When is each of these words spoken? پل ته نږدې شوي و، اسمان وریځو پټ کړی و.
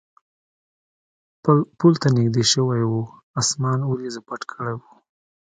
پل 1.79 1.93
ته 2.01 2.07
نږدې 2.17 2.43
شوي 2.51 2.81
و، 2.87 2.93
اسمان 3.39 3.79
وریځو 3.85 4.21
پټ 4.27 4.41
کړی 4.51 4.73
و. 4.79 4.83